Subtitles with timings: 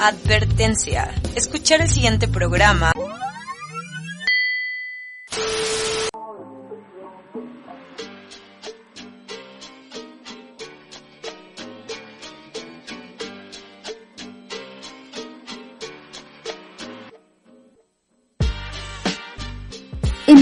[0.00, 1.14] Advertencia.
[1.34, 2.92] Escuchar el siguiente programa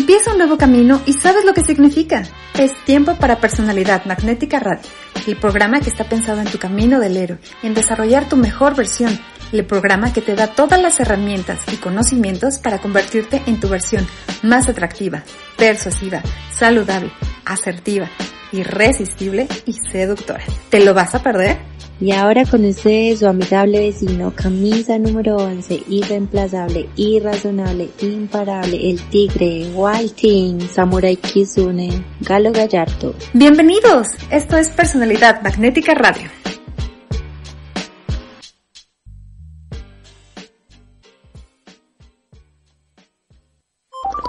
[0.08, 2.22] Empieza un nuevo camino y sabes lo que significa.
[2.56, 4.88] Es tiempo para Personalidad Magnética Radio,
[5.26, 9.18] el programa que está pensado en tu camino del héroe, en desarrollar tu mejor versión,
[9.52, 14.06] el programa que te da todas las herramientas y conocimientos para convertirte en tu versión
[14.42, 15.22] más atractiva,
[15.56, 17.10] persuasiva, saludable,
[17.44, 18.08] asertiva,
[18.52, 20.44] irresistible y seductora.
[20.70, 21.58] ¿Te lo vas a perder?
[21.98, 29.70] Y ahora con ustedes su amigable vecino, camisa número 11, irreemplazable, irrazonable, imparable, el tigre,
[29.72, 33.14] Walting, Samurai Kizune, Galo Gallardo.
[33.32, 36.28] Bienvenidos, esto es Personalidad Magnética Radio.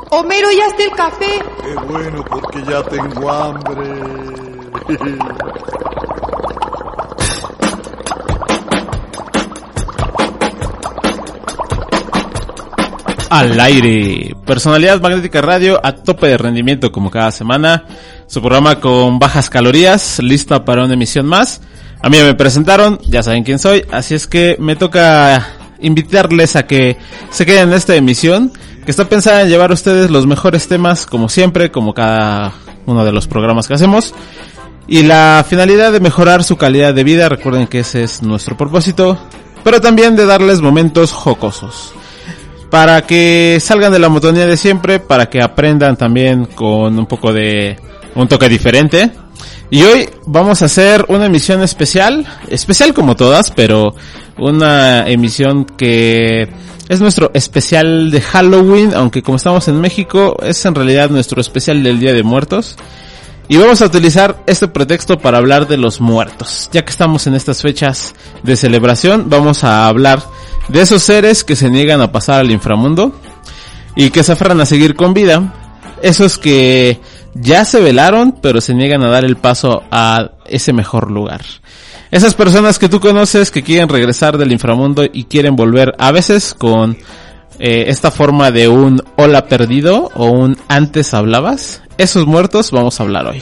[0.10, 1.44] Homero, ya está el café.
[1.64, 3.84] Qué bueno, porque ya tengo hambre.
[13.30, 17.84] Al aire, personalidad magnética radio a tope de rendimiento como cada semana,
[18.28, 21.62] su programa con bajas calorías, lista para una emisión más.
[22.02, 25.46] A mí me presentaron, ya saben quién soy, así es que me toca
[25.80, 26.96] invitarles a que
[27.30, 28.54] se queden en esta emisión,
[28.88, 32.54] que está pensada en llevar a ustedes los mejores temas, como siempre, como cada
[32.86, 34.14] uno de los programas que hacemos.
[34.88, 39.20] Y la finalidad de mejorar su calidad de vida, recuerden que ese es nuestro propósito,
[39.62, 41.92] pero también de darles momentos jocosos
[42.70, 47.34] para que salgan de la monotonía de siempre, para que aprendan también con un poco
[47.34, 47.78] de
[48.16, 49.12] un toque diferente.
[49.70, 53.96] Y hoy vamos a hacer una emisión especial, especial como todas, pero
[54.38, 56.50] una emisión que
[56.90, 61.84] es nuestro especial de Halloween, aunque como estamos en México, es en realidad nuestro especial
[61.84, 62.78] del Día de Muertos.
[63.50, 66.70] Y vamos a utilizar este pretexto para hablar de los muertos.
[66.74, 70.22] Ya que estamos en estas fechas de celebración, vamos a hablar
[70.68, 73.14] de esos seres que se niegan a pasar al inframundo
[73.96, 75.54] y que se aferran a seguir con vida.
[76.02, 77.00] Esos que
[77.36, 81.42] ya se velaron, pero se niegan a dar el paso a ese mejor lugar.
[82.10, 86.54] Esas personas que tú conoces que quieren regresar del inframundo y quieren volver a veces
[86.54, 86.98] con
[87.60, 91.82] eh, esta forma de un hola perdido o un antes hablabas.
[91.98, 93.42] Esos muertos vamos a hablar hoy.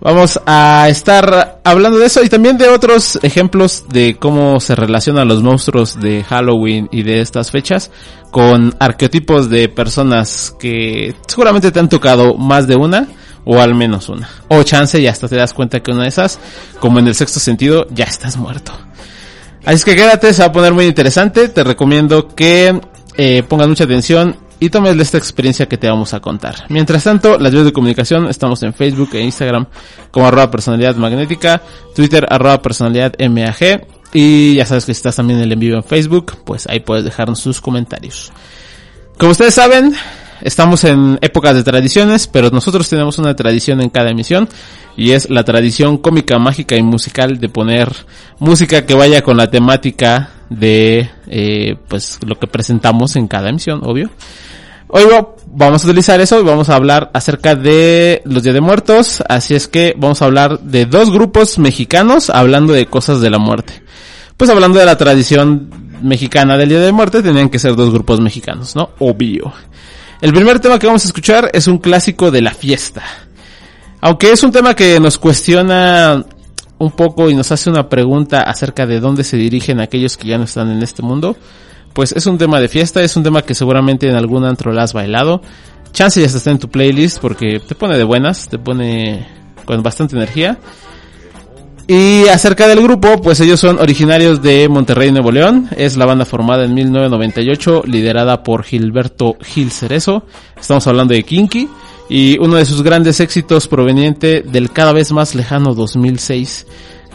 [0.00, 5.26] Vamos a estar hablando de eso y también de otros ejemplos de cómo se relacionan
[5.26, 7.90] los monstruos de Halloween y de estas fechas
[8.30, 13.08] con arqueotipos de personas que seguramente te han tocado más de una
[13.44, 14.28] o al menos una.
[14.48, 16.38] O chance y hasta te das cuenta que una de esas,
[16.80, 18.72] como en el sexto sentido, ya estás muerto.
[19.64, 21.48] Así que quédate, se va a poner muy interesante.
[21.48, 22.80] Te recomiendo que
[23.16, 26.66] eh, pongas mucha atención y tomes esta experiencia que te vamos a contar.
[26.68, 29.66] Mientras tanto, las vías de comunicación estamos en Facebook e Instagram
[30.10, 31.60] como arroba personalidad magnética,
[31.94, 35.84] Twitter arroba personalidad MAG y ya sabes que si estás también en el envío en
[35.84, 38.32] Facebook, pues ahí puedes dejarnos sus comentarios.
[39.18, 39.94] Como ustedes saben,
[40.40, 44.48] estamos en épocas de tradiciones, pero nosotros tenemos una tradición en cada emisión
[44.96, 47.90] y es la tradición cómica, mágica y musical de poner
[48.38, 53.80] música que vaya con la temática de eh, pues lo que presentamos en cada emisión,
[53.84, 54.10] obvio.
[54.88, 55.04] Hoy
[55.46, 59.54] vamos a utilizar eso y vamos a hablar acerca de los Días de Muertos, así
[59.54, 63.82] es que vamos a hablar de dos grupos mexicanos hablando de cosas de la muerte.
[64.36, 65.70] Pues hablando de la tradición
[66.02, 68.90] mexicana del Día de Muerte, tenían que ser dos grupos mexicanos, ¿no?
[68.98, 69.52] Obvio.
[70.24, 73.02] El primer tema que vamos a escuchar es un clásico de la fiesta.
[74.00, 76.24] Aunque es un tema que nos cuestiona
[76.78, 80.38] un poco y nos hace una pregunta acerca de dónde se dirigen aquellos que ya
[80.38, 81.36] no están en este mundo,
[81.92, 84.80] pues es un tema de fiesta, es un tema que seguramente en algún antro lo
[84.80, 85.42] has bailado.
[85.92, 89.28] Chance ya está en tu playlist porque te pone de buenas, te pone
[89.66, 90.56] con bastante energía.
[91.86, 95.68] Y acerca del grupo, pues ellos son originarios de Monterrey, Nuevo León.
[95.76, 100.24] Es la banda formada en 1998, liderada por Gilberto Gil Cerezo.
[100.58, 101.68] Estamos hablando de Kinky.
[102.08, 106.66] Y uno de sus grandes éxitos proveniente del cada vez más lejano 2006,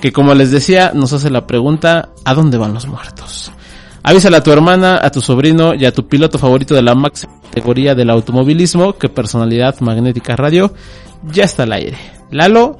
[0.01, 3.51] que como les decía, nos hace la pregunta, ¿a dónde van los muertos?
[4.01, 7.33] Avísale a tu hermana, a tu sobrino y a tu piloto favorito de la máxima
[7.41, 10.73] categoría del automovilismo que Personalidad Magnética Radio
[11.31, 11.97] ya está al aire.
[12.31, 12.77] Lalo,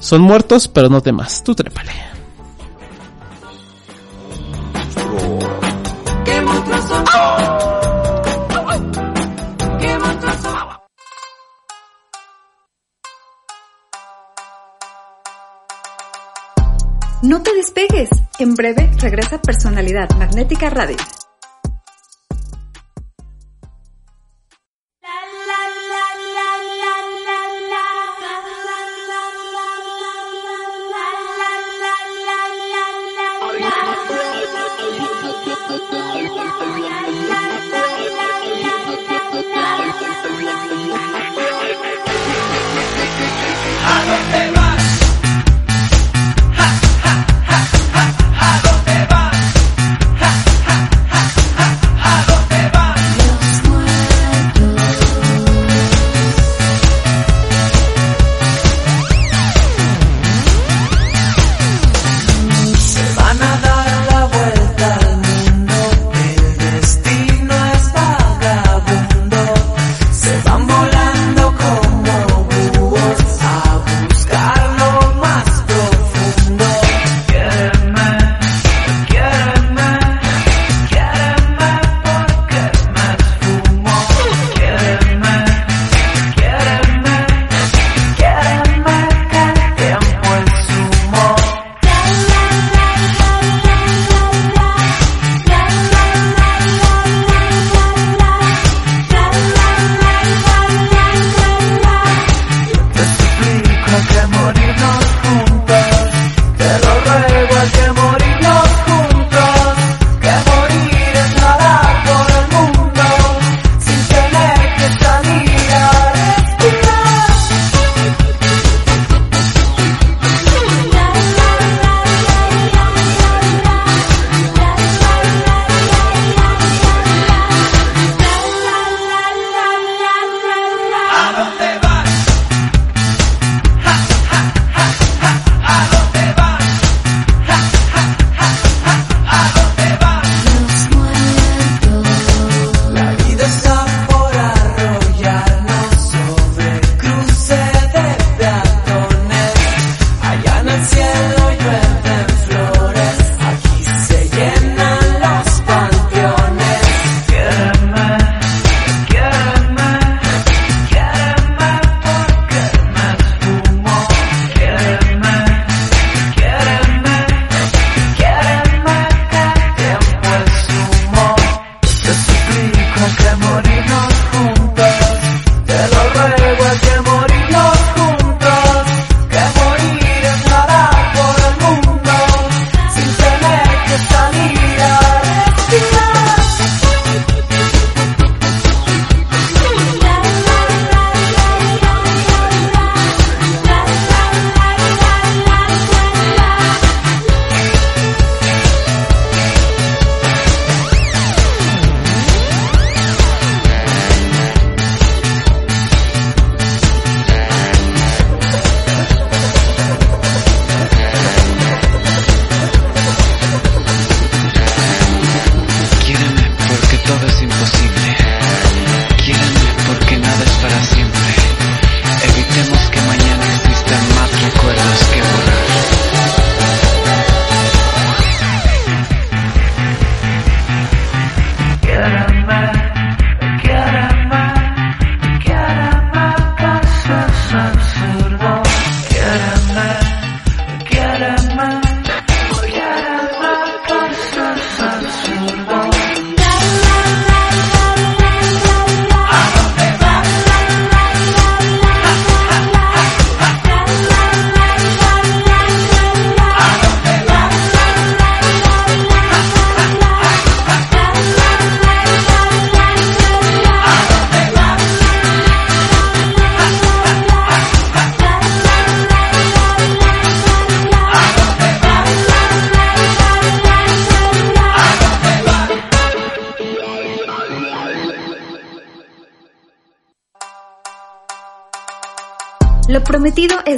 [0.00, 1.42] son muertos, pero no temas.
[1.42, 1.92] Tú trépale.
[17.22, 18.08] No te despegues.
[18.38, 20.96] En breve regresa Personalidad Magnética Radio.
[44.08, 44.67] Vamos,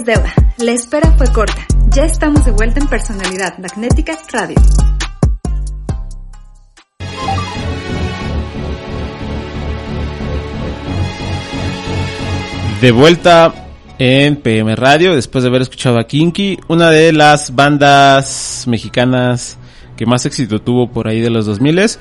[0.04, 0.32] deuda.
[0.58, 1.66] La espera fue corta.
[1.90, 4.56] Ya estamos de vuelta en Personalidad Magnética Radio.
[12.80, 13.54] De vuelta
[13.98, 19.58] en PM Radio, después de haber escuchado a Kinky, una de las bandas mexicanas
[19.96, 21.98] que más éxito tuvo por ahí de los 2000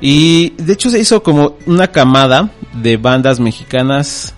[0.00, 4.34] y de hecho se hizo como una camada de bandas mexicanas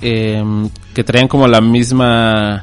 [0.00, 2.62] em, que traían como la misma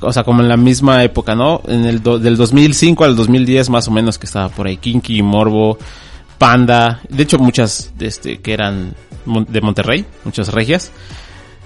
[0.00, 1.62] o sea, como en la misma época, ¿no?
[1.66, 5.78] En el del 2005 al 2010 más o menos que estaba por ahí Kinky, Morbo,
[6.36, 8.94] Panda, de hecho muchas este que eran
[9.26, 10.92] de Monterrey, muchas regias.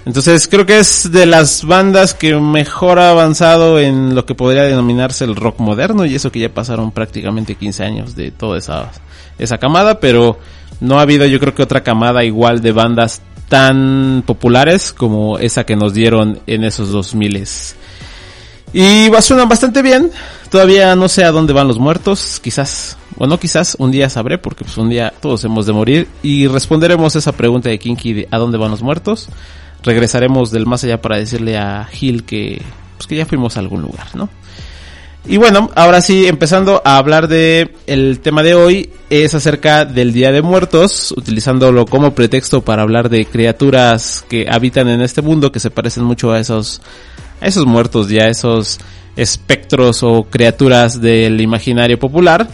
[0.05, 4.65] Entonces creo que es de las bandas que mejor ha avanzado en lo que podría
[4.65, 8.91] denominarse el rock moderno y eso que ya pasaron prácticamente 15 años de toda esa,
[9.39, 10.39] esa camada, pero
[10.81, 15.65] no ha habido yo creo que otra camada igual de bandas tan populares como esa
[15.65, 17.45] que nos dieron en esos 2000
[18.75, 20.11] y suenan bastante bien.
[20.51, 22.41] Todavía no sé a dónde van los muertos.
[22.43, 26.47] Quizás, bueno, quizás un día sabré porque pues un día todos hemos de morir y
[26.47, 29.29] responderemos esa pregunta de Kinky de a dónde van los muertos
[29.83, 32.63] regresaremos del más allá para decirle a Gil que,
[32.97, 34.29] pues que ya fuimos a algún lugar, ¿no?
[35.25, 40.13] Y bueno, ahora sí, empezando a hablar de el tema de hoy, es acerca del
[40.13, 45.53] Día de Muertos, utilizándolo como pretexto para hablar de criaturas que habitan en este mundo,
[45.53, 46.83] que se parecen mucho a esos,
[47.41, 48.81] a esos muertos ya, esos
[49.15, 52.49] espectros o criaturas del imaginario popular.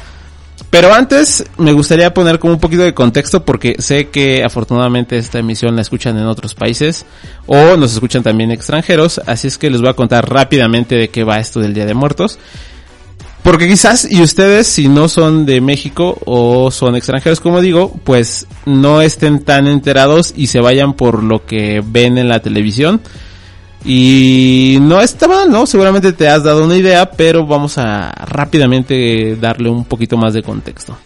[0.71, 5.39] Pero antes me gustaría poner como un poquito de contexto porque sé que afortunadamente esta
[5.39, 7.07] emisión la escuchan en otros países
[7.47, 11.25] o nos escuchan también extranjeros, así es que les voy a contar rápidamente de qué
[11.25, 12.39] va esto del Día de Muertos.
[13.43, 18.47] Porque quizás, y ustedes si no son de México o son extranjeros como digo, pues
[18.67, 23.01] no estén tan enterados y se vayan por lo que ven en la televisión
[23.85, 25.67] y no está mal, ¿no?
[25.67, 30.43] Seguramente te has dado una idea, pero vamos a rápidamente darle un poquito más de
[30.43, 30.97] contexto.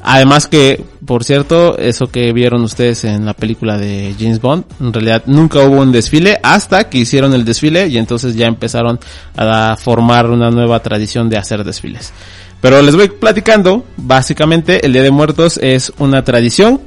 [0.00, 4.92] Además que, por cierto, eso que vieron ustedes en la película de James Bond, en
[4.92, 8.98] realidad nunca hubo un desfile hasta que hicieron el desfile y entonces ya empezaron
[9.36, 12.12] a formar una nueva tradición de hacer desfiles.
[12.60, 16.80] Pero les voy platicando, básicamente el Día de Muertos es una tradición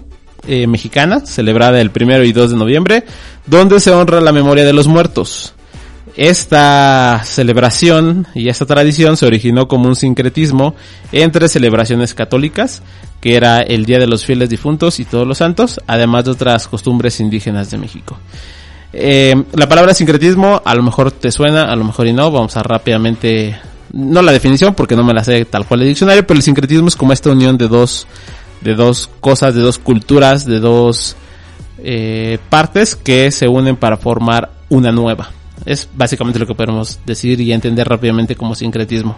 [0.48, 3.04] eh, mexicana, celebrada el primero y 2 de noviembre,
[3.46, 5.54] donde se honra la memoria de los muertos.
[6.16, 10.76] Esta celebración y esta tradición se originó como un sincretismo
[11.12, 12.82] entre celebraciones católicas,
[13.22, 16.68] que era el Día de los Fieles Difuntos y Todos los Santos, además de otras
[16.68, 18.18] costumbres indígenas de México.
[18.94, 22.58] Eh, la palabra sincretismo a lo mejor te suena, a lo mejor y no, vamos
[22.58, 23.58] a rápidamente,
[23.94, 26.90] no la definición porque no me la sé tal cual el diccionario, pero el sincretismo
[26.90, 28.06] es como esta unión de dos
[28.62, 31.15] de dos cosas, de dos culturas, de dos
[31.80, 35.32] eh, partes que se unen para formar una nueva.
[35.65, 39.18] Es básicamente lo que podemos decir y entender rápidamente como sincretismo.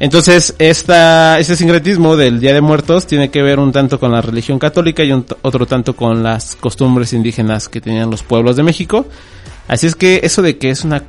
[0.00, 4.20] Entonces, esta, este sincretismo del Día de Muertos tiene que ver un tanto con la
[4.20, 9.06] religión católica y otro tanto con las costumbres indígenas que tenían los pueblos de México.
[9.66, 11.02] Así es que eso de que es una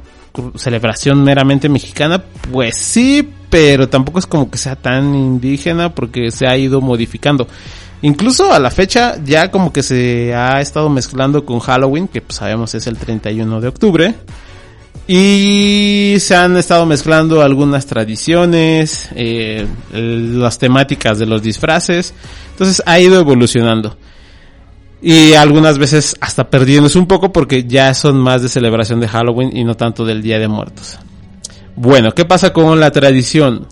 [0.56, 6.48] celebración meramente mexicana, pues sí, pero tampoco es como que sea tan indígena porque se
[6.48, 7.48] ha ido modificando.
[8.01, 12.38] Incluso a la fecha ya como que se ha estado mezclando con Halloween, que pues
[12.38, 14.15] sabemos es el 31 de octubre.
[15.08, 22.13] Y se han estado mezclando algunas tradiciones, eh, las temáticas de los disfraces.
[22.51, 23.98] Entonces ha ido evolucionando.
[25.01, 29.56] Y algunas veces hasta perdiéndose un poco porque ya son más de celebración de Halloween
[29.56, 31.00] y no tanto del Día de Muertos.
[31.82, 33.66] Bueno, ¿qué pasa con la tradición?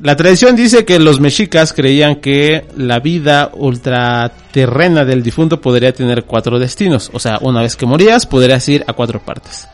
[0.00, 6.24] La tradición dice que los mexicas creían que la vida ultraterrena del difunto podría tener
[6.24, 7.10] cuatro destinos.
[7.12, 9.68] O sea, una vez que morías, podrías ir a cuatro partes.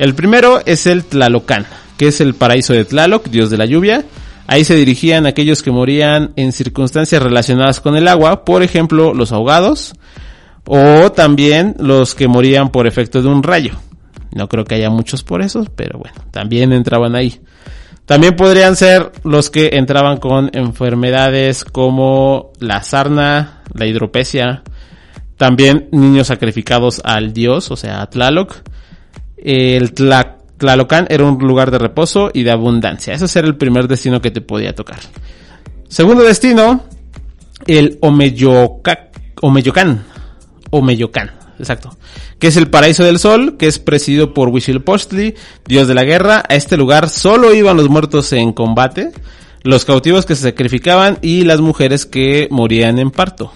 [0.00, 4.04] El primero es el Tlalocan, que es el paraíso de Tlaloc, dios de la lluvia.
[4.48, 9.30] Ahí se dirigían aquellos que morían en circunstancias relacionadas con el agua, por ejemplo, los
[9.30, 9.94] ahogados,
[10.66, 13.78] o también los que morían por efecto de un rayo.
[14.34, 17.40] No creo que haya muchos por eso, pero bueno, también entraban ahí.
[18.06, 24.62] También podrían ser los que entraban con enfermedades como la sarna, la hidropesia,
[25.36, 28.56] también niños sacrificados al dios, o sea, a Tlaloc.
[29.36, 33.14] El Tlalocan era un lugar de reposo y de abundancia.
[33.14, 34.98] Ese era el primer destino que te podía tocar.
[35.88, 36.84] Segundo destino,
[37.66, 37.98] el.
[38.00, 38.98] Omeyocan.
[40.70, 41.96] Omeyocan exacto.
[42.38, 45.34] Que es el paraíso del sol, que es presidido por Huitzilopochtli,
[45.66, 46.42] dios de la guerra.
[46.48, 49.12] A este lugar solo iban los muertos en combate,
[49.62, 53.52] los cautivos que se sacrificaban y las mujeres que morían en parto.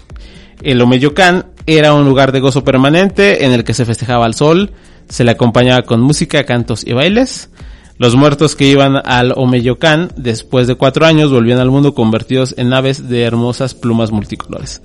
[0.62, 4.72] El Omeyocan era un lugar de gozo permanente en el que se festejaba al sol,
[5.08, 7.50] se le acompañaba con música, cantos y bailes.
[7.98, 12.72] Los muertos que iban al Omeyocan después de cuatro años volvían al mundo convertidos en
[12.72, 14.82] aves de hermosas plumas multicolores.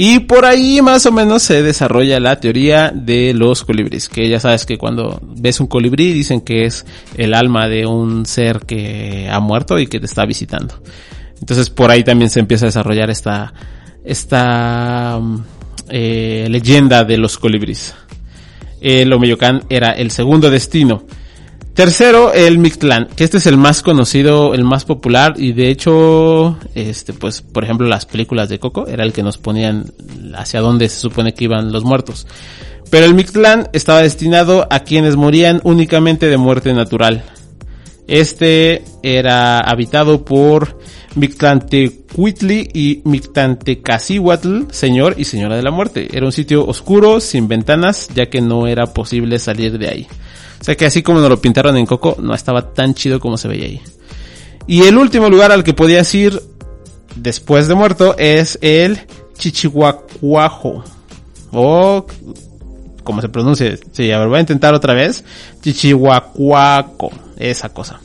[0.00, 4.38] Y por ahí más o menos se desarrolla la teoría de los colibríes, que ya
[4.38, 6.86] sabes que cuando ves un colibrí dicen que es
[7.16, 10.80] el alma de un ser que ha muerto y que te está visitando.
[11.40, 13.52] Entonces por ahí también se empieza a desarrollar esta,
[14.04, 15.44] esta mm,
[15.88, 17.92] eh, leyenda de los colibríes.
[18.80, 21.02] El Omeyocan era el segundo destino.
[21.78, 26.58] Tercero, el Mictlán, que este es el más conocido, el más popular y de hecho,
[26.74, 29.84] este, pues, por ejemplo, las películas de Coco era el que nos ponían
[30.34, 32.26] hacia dónde se supone que iban los muertos.
[32.90, 37.22] Pero el Mictlán estaba destinado a quienes morían únicamente de muerte natural.
[38.08, 40.80] Este era habitado por
[41.14, 46.08] Mictlantecuitli y Mictlantecacihuatl, señor y señora de la muerte.
[46.12, 50.08] Era un sitio oscuro, sin ventanas, ya que no era posible salir de ahí.
[50.60, 53.36] O sea que así como nos lo pintaron en Coco, no estaba tan chido como
[53.36, 53.80] se veía ahí.
[54.66, 56.42] Y el último lugar al que podías ir
[57.16, 59.00] después de muerto es el
[59.36, 60.84] Chichihuacuajo.
[61.52, 62.06] O
[63.02, 63.78] como se pronuncia.
[63.92, 65.24] Sí, a ver, voy a intentar otra vez.
[65.62, 67.10] Chichihuacuaco.
[67.38, 68.00] Esa cosa.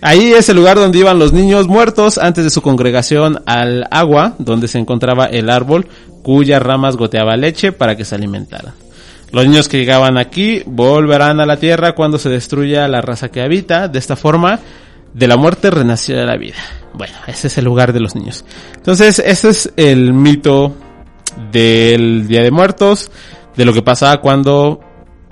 [0.00, 4.34] Ahí es el lugar donde iban los niños muertos antes de su congregación al agua,
[4.38, 5.88] donde se encontraba el árbol
[6.22, 8.74] cuyas ramas goteaba leche para que se alimentaran.
[9.34, 13.42] Los niños que llegaban aquí volverán a la tierra cuando se destruya la raza que
[13.42, 13.88] habita.
[13.88, 14.60] De esta forma,
[15.12, 16.54] de la muerte renació la vida.
[16.92, 18.44] Bueno, ese es el lugar de los niños.
[18.76, 20.76] Entonces, ese es el mito
[21.50, 23.10] del Día de Muertos,
[23.56, 24.78] de lo que pasaba cuando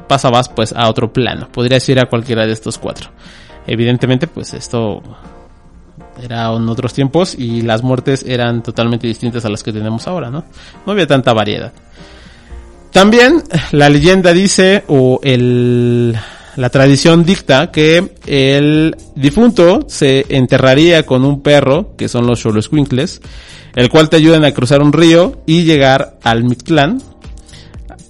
[0.08, 1.46] pasabas pues a otro plano.
[1.52, 3.10] Podrías ir a cualquiera de estos cuatro.
[3.68, 5.00] Evidentemente, pues esto
[6.20, 10.28] era en otros tiempos y las muertes eran totalmente distintas a las que tenemos ahora,
[10.28, 10.44] ¿no?
[10.84, 11.72] No había tanta variedad.
[12.92, 16.14] También la leyenda dice, o el,
[16.56, 23.22] la tradición dicta que el difunto se enterraría con un perro, que son los Xoloscuincles,
[23.74, 27.02] el cual te ayudan a cruzar un río y llegar al Mictlán,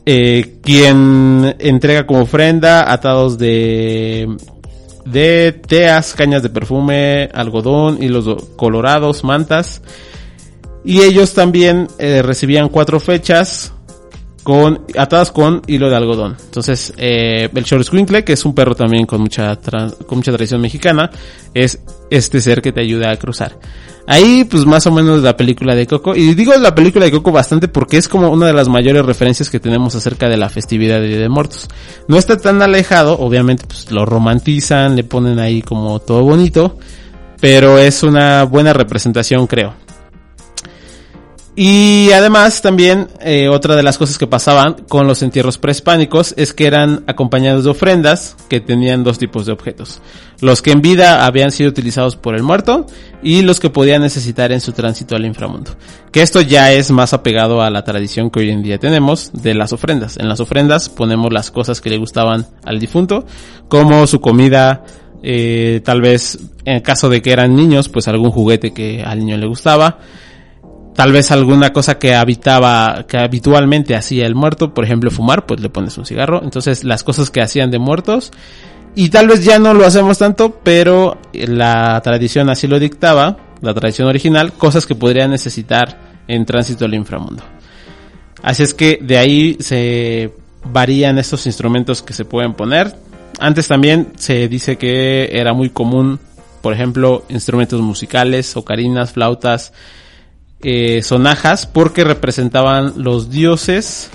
[0.04, 4.28] eh, quien entrega como ofrenda atados de
[5.04, 9.82] de teas, cañas de perfume, algodón, hilos colorados, mantas.
[10.84, 13.72] Y ellos también eh, recibían cuatro fechas
[14.42, 16.36] con atadas con hilo de algodón.
[16.44, 21.10] Entonces, eh, el Xoloscuincle, que es un perro también con mucha con mucha tradición mexicana,
[21.54, 23.58] es este ser que te ayuda a cruzar.
[24.06, 26.16] Ahí, pues más o menos la película de Coco.
[26.16, 29.48] Y digo la película de Coco bastante porque es como una de las mayores referencias
[29.48, 31.68] que tenemos acerca de la festividad de Día de Muertos.
[32.08, 36.78] No está tan alejado, obviamente pues lo romantizan, le ponen ahí como todo bonito,
[37.40, 39.81] pero es una buena representación creo.
[41.54, 46.54] Y además también eh, otra de las cosas que pasaban con los entierros prehispánicos es
[46.54, 50.00] que eran acompañados de ofrendas que tenían dos tipos de objetos.
[50.40, 52.86] Los que en vida habían sido utilizados por el muerto
[53.22, 55.72] y los que podían necesitar en su tránsito al inframundo.
[56.10, 59.52] Que esto ya es más apegado a la tradición que hoy en día tenemos de
[59.52, 60.16] las ofrendas.
[60.16, 63.26] En las ofrendas ponemos las cosas que le gustaban al difunto,
[63.68, 64.84] como su comida,
[65.22, 69.18] eh, tal vez en el caso de que eran niños, pues algún juguete que al
[69.18, 69.98] niño le gustaba
[70.94, 75.60] tal vez alguna cosa que habitaba, que habitualmente hacía el muerto, por ejemplo fumar, pues
[75.60, 76.42] le pones un cigarro.
[76.42, 78.32] Entonces las cosas que hacían de muertos,
[78.94, 83.72] y tal vez ya no lo hacemos tanto, pero la tradición así lo dictaba, la
[83.72, 87.42] tradición original, cosas que podrían necesitar en tránsito al inframundo.
[88.42, 92.94] Así es que de ahí se varían estos instrumentos que se pueden poner.
[93.38, 96.20] Antes también se dice que era muy común,
[96.60, 99.72] por ejemplo, instrumentos musicales, ocarinas, flautas,
[100.64, 104.12] eh, sonajas porque representaban los dioses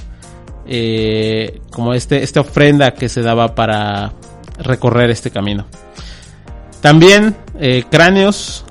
[0.66, 4.14] eh, como este esta ofrenda que se daba para
[4.58, 5.66] recorrer este camino.
[6.80, 8.64] También eh, cráneos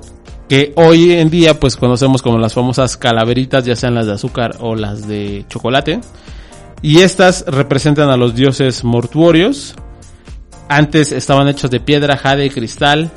[0.49, 4.55] que hoy en día pues conocemos como las famosas calaveritas ya sean las de azúcar
[4.59, 6.01] o las de chocolate.
[6.81, 9.75] Y estas representan a los dioses mortuorios.
[10.67, 13.11] Antes estaban hechos de piedra jade y cristal.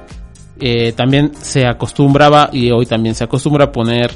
[0.96, 4.10] También se acostumbraba y hoy también se acostumbra poner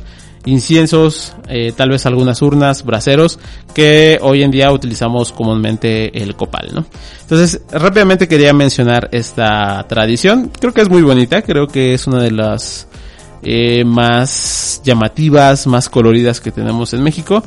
[0.46, 3.38] inciensos, eh, tal vez algunas urnas, braseros,
[3.74, 6.85] que hoy en día utilizamos comúnmente el copal, ¿no?
[7.22, 10.50] Entonces, rápidamente quería mencionar esta tradición.
[10.61, 12.87] Creo que es muy bonita, creo que es una de las
[13.42, 17.42] eh, más llamativas, más coloridas que tenemos en México.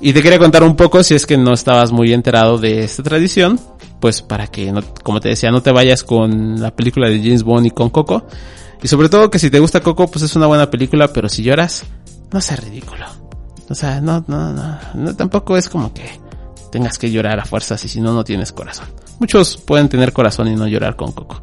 [0.00, 3.02] Y te quería contar un poco, si es que no estabas muy enterado de esta
[3.02, 3.60] tradición,
[4.00, 7.66] pues para que, como te decía, no te vayas con la película de James Bond
[7.66, 8.26] y con Coco.
[8.82, 11.44] Y sobre todo que si te gusta Coco, pues es una buena película, pero si
[11.44, 11.84] lloras,
[12.32, 13.06] no sea ridículo.
[13.68, 16.20] O sea, no, no, no, no, tampoco es como que
[16.70, 18.86] tengas que llorar a fuerzas y si no, no tienes corazón.
[19.18, 21.42] Muchos pueden tener corazón y no llorar con coco.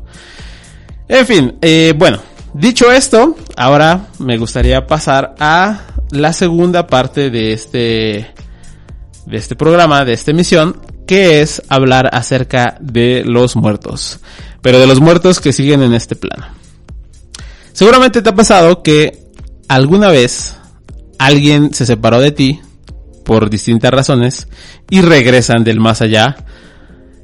[1.08, 2.20] En fin, eh, bueno,
[2.54, 8.34] dicho esto, ahora me gustaría pasar a la segunda parte de este,
[9.26, 14.20] de este programa, de esta emisión, que es hablar acerca de los muertos.
[14.62, 16.48] Pero de los muertos que siguen en este plano.
[17.72, 19.32] Seguramente te ha pasado que
[19.68, 20.59] alguna vez
[21.20, 22.60] alguien se separó de ti
[23.24, 24.48] por distintas razones
[24.90, 26.36] y regresan del más allá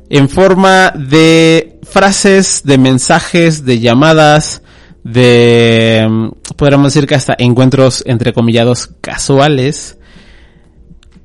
[0.10, 4.62] en forma de frases, de mensajes, de llamadas,
[5.04, 9.98] de, mm, podríamos decir que hasta encuentros entrecomillados casuales,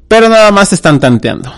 [0.09, 1.52] pero nada más están tanteando.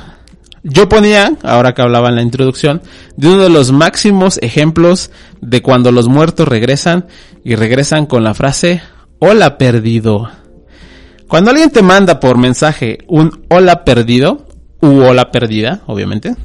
[0.64, 2.83] Yo ponía, ahora que hablaba en la introducción,
[3.16, 7.07] de uno de los máximos ejemplos de cuando los muertos regresan
[7.44, 8.83] y regresan con la frase
[9.18, 10.31] hola perdido.
[11.33, 14.47] Cuando alguien te manda por mensaje un hola perdido,
[14.83, 16.37] u hola perdida, obviamente,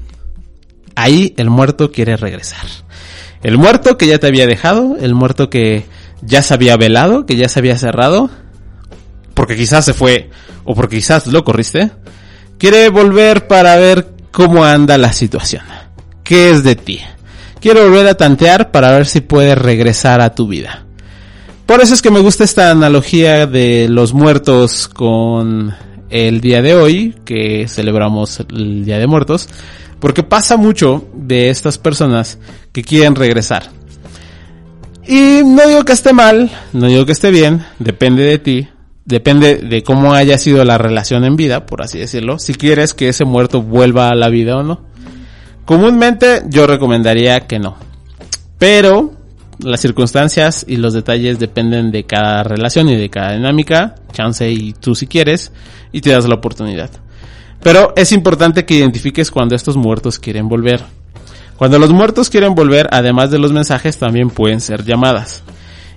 [0.95, 2.65] ahí el muerto quiere regresar.
[3.43, 5.83] El muerto que ya te había dejado, el muerto que
[6.21, 8.29] ya se había velado, que ya se había cerrado,
[9.33, 10.29] porque quizás se fue
[10.63, 11.91] o porque quizás lo corriste,
[12.57, 15.65] quiere volver para ver cómo anda la situación.
[16.23, 17.01] ¿Qué es de ti?
[17.59, 20.86] Quiere volver a tantear para ver si puede regresar a tu vida.
[21.67, 25.75] Por eso es que me gusta esta analogía de los muertos con
[26.09, 29.49] el día de hoy, que celebramos el Día de Muertos,
[29.99, 32.39] porque pasa mucho de estas personas
[32.71, 33.69] que quieren regresar.
[35.05, 38.69] Y no digo que esté mal, no digo que esté bien, depende de ti,
[39.03, 43.09] depende de cómo haya sido la relación en vida, por así decirlo, si quieres que
[43.09, 44.85] ese muerto vuelva a la vida o no.
[45.65, 47.75] Comúnmente yo recomendaría que no.
[48.57, 49.16] Pero
[49.59, 54.73] las circunstancias y los detalles dependen de cada relación y de cada dinámica, chance y
[54.73, 55.51] tú si quieres,
[55.91, 56.89] y te das la oportunidad.
[57.61, 60.83] Pero es importante que identifiques cuando estos muertos quieren volver.
[61.57, 65.43] Cuando los muertos quieren volver, además de los mensajes, también pueden ser llamadas.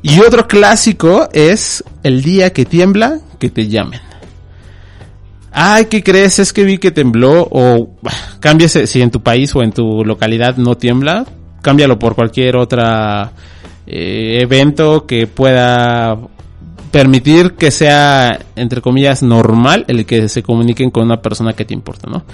[0.03, 4.01] Y otro clásico es el día que tiembla, que te llamen.
[5.53, 6.38] Ay, ¿qué crees?
[6.38, 7.90] Es que vi que tembló o
[8.38, 11.27] cámbiese si en tu país o en tu localidad no tiembla,
[11.61, 13.33] cámbialo por cualquier otra
[13.87, 16.18] eh, evento que pueda
[16.90, 21.75] permitir que sea, entre comillas, normal el que se comuniquen con una persona que te
[21.75, 22.25] importa, ¿no?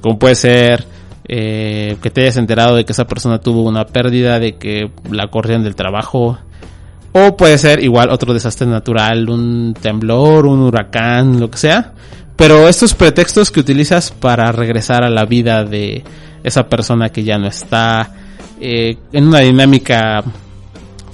[0.00, 0.86] Como puede ser
[1.28, 5.28] eh, que te hayas enterado de que esa persona tuvo una pérdida, de que la
[5.28, 6.38] corrieron del trabajo,
[7.12, 11.92] o puede ser igual otro desastre natural, un temblor, un huracán, lo que sea.
[12.36, 16.04] Pero estos pretextos que utilizas para regresar a la vida de
[16.44, 18.10] esa persona que ya no está
[18.60, 20.24] eh, en una dinámica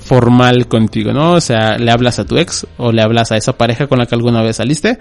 [0.03, 1.33] formal contigo, ¿no?
[1.33, 4.07] O sea, le hablas a tu ex o le hablas a esa pareja con la
[4.07, 4.99] que alguna vez saliste.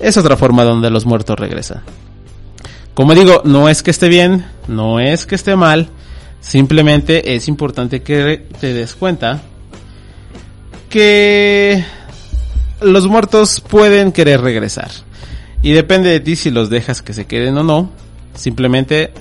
[0.00, 1.82] Es otra forma donde los muertos regresan.
[2.94, 5.88] Como digo, no es que esté bien, no es que esté mal,
[6.40, 9.40] simplemente es importante que te des cuenta
[10.90, 11.82] que
[12.82, 14.90] los muertos pueden querer regresar.
[15.62, 17.90] Y depende de ti si los dejas que se queden o no.
[18.34, 19.12] Simplemente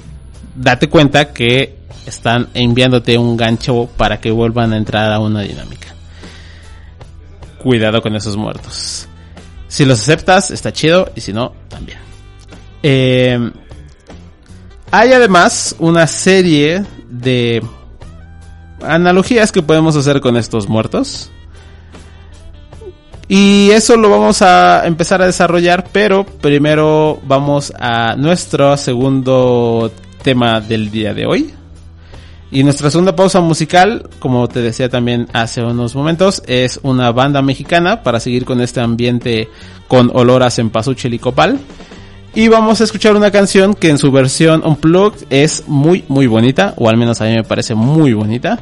[0.55, 5.93] date cuenta que están enviándote un gancho para que vuelvan a entrar a una dinámica.
[7.61, 9.07] Cuidado con esos muertos.
[9.67, 11.99] Si los aceptas, está chido, y si no, también.
[12.83, 13.51] Eh,
[14.91, 17.63] hay además una serie de
[18.81, 21.31] analogías que podemos hacer con estos muertos.
[23.27, 29.89] Y eso lo vamos a empezar a desarrollar, pero primero vamos a nuestro segundo
[30.21, 31.53] tema del día de hoy.
[32.51, 37.41] Y nuestra segunda pausa musical, como te decía también hace unos momentos, es una banda
[37.41, 39.47] mexicana para seguir con este ambiente
[39.87, 41.59] con olor a cempasúchil y copal.
[42.33, 46.73] Y vamos a escuchar una canción que en su versión unplugged es muy muy bonita,
[46.77, 48.59] o al menos a mí me parece muy bonita.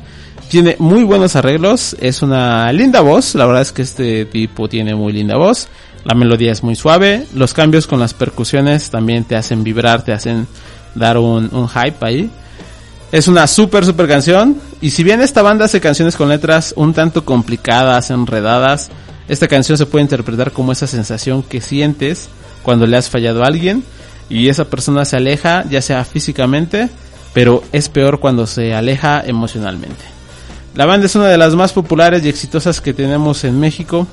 [0.49, 4.93] Tiene muy buenos arreglos, es una linda voz, la verdad es que este tipo tiene
[4.93, 5.67] muy linda voz.
[6.03, 10.13] La melodía es muy suave, los cambios con las percusiones también te hacen vibrar, te
[10.13, 10.47] hacen
[10.95, 12.29] dar un, un hype ahí.
[13.11, 14.57] Es una súper, súper canción.
[14.81, 18.89] Y si bien esta banda hace canciones con letras un tanto complicadas, enredadas,
[19.27, 22.29] esta canción se puede interpretar como esa sensación que sientes
[22.63, 23.83] cuando le has fallado a alguien
[24.29, 26.89] y esa persona se aleja, ya sea físicamente,
[27.33, 30.03] pero es peor cuando se aleja emocionalmente.
[30.75, 34.07] La banda es una de las más populares y exitosas que tenemos en México.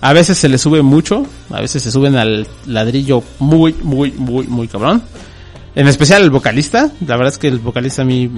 [0.00, 4.46] A veces se le sube mucho, a veces se suben al ladrillo muy, muy, muy,
[4.46, 5.02] muy cabrón.
[5.76, 6.90] En especial el vocalista.
[7.06, 8.30] La verdad es que el vocalista a mí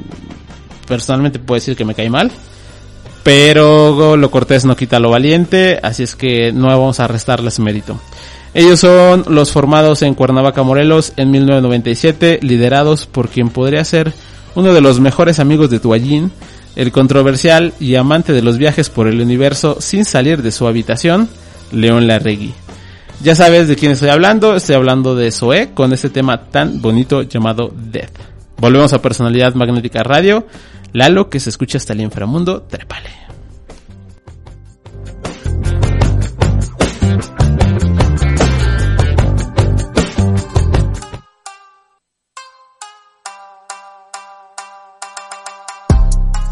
[0.86, 2.30] personalmente puedo decir que me cae mal.
[3.22, 8.00] Pero lo cortés no quita lo valiente, así es que no vamos a restarles mérito.
[8.54, 14.14] Ellos son los formados en Cuernavaca, Morelos, en 1997, liderados por quien podría ser
[14.54, 16.32] uno de los mejores amigos de Tuallín,
[16.74, 21.28] el controversial y amante de los viajes por el universo sin salir de su habitación,
[21.70, 22.54] León Larregui.
[23.20, 27.22] Ya sabes de quién estoy hablando, estoy hablando de Zoe con este tema tan bonito
[27.22, 28.12] llamado Death.
[28.58, 30.46] Volvemos a Personalidad Magnética Radio.
[30.92, 33.10] Lalo, que se escucha hasta el inframundo, trépale.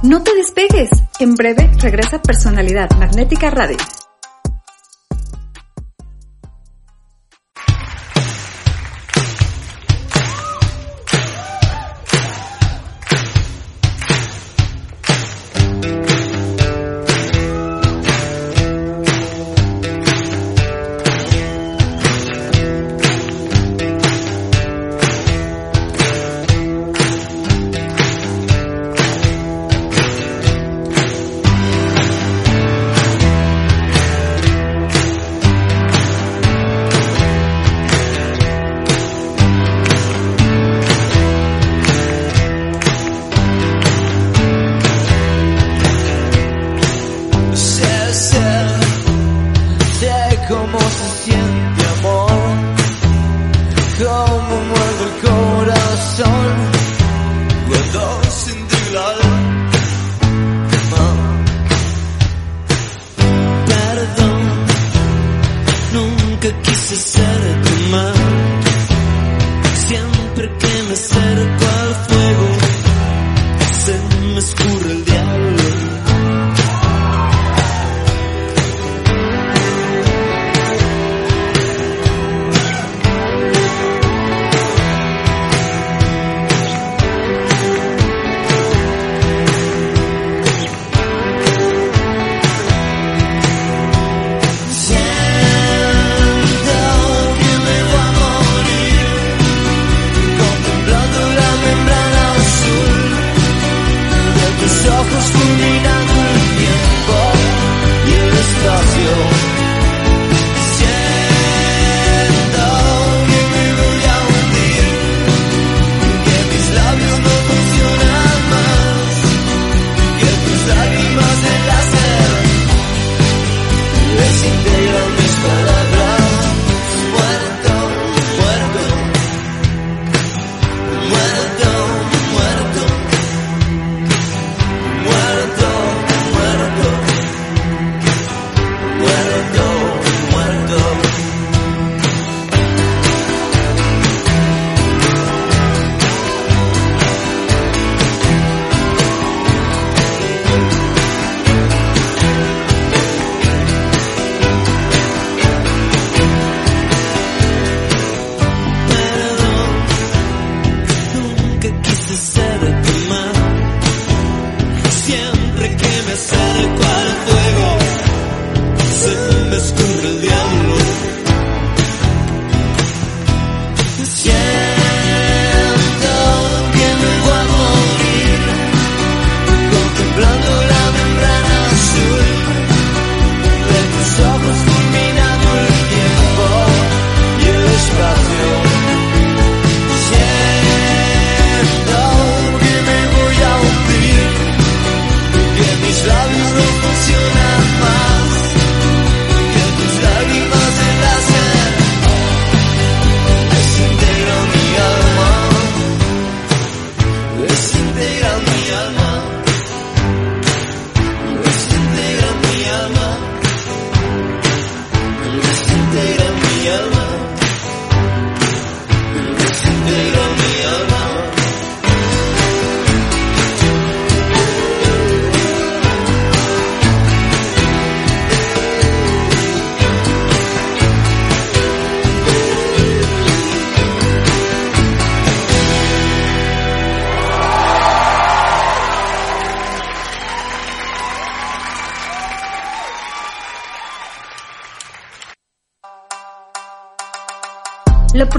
[0.03, 0.91] No te despegues.
[1.21, 3.79] En breve regresa Personalidad Magnética Radio.
[66.47, 67.23] nunca quise ser
[67.65, 67.71] tu
[69.75, 71.66] Siempre que me acerco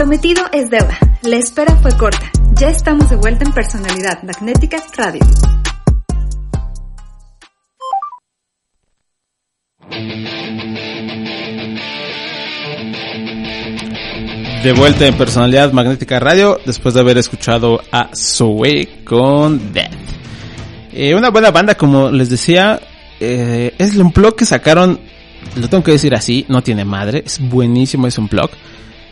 [0.08, 0.98] prometido es deuda.
[1.24, 2.32] La espera fue corta.
[2.54, 5.20] Ya estamos de vuelta en Personalidad Magnética Radio.
[14.64, 19.92] De vuelta en Personalidad Magnética Radio, después de haber escuchado a Zoe con Death.
[20.94, 22.80] Eh, una buena banda, como les decía,
[23.20, 25.02] eh, es un blog que sacaron,
[25.58, 28.52] lo tengo que decir así, no tiene madre, es buenísimo, es un blog.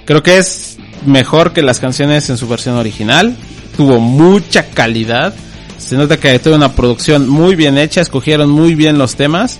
[0.05, 0.74] Creo que es
[1.05, 3.35] mejor que las canciones en su versión original,
[3.75, 5.33] tuvo mucha calidad,
[5.77, 9.59] se nota que tuvo una producción muy bien hecha, escogieron muy bien los temas.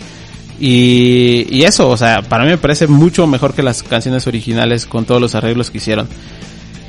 [0.60, 4.86] Y, y eso, o sea, para mí me parece mucho mejor que las canciones originales
[4.86, 6.08] con todos los arreglos que hicieron.